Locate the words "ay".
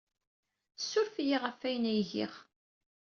1.91-2.01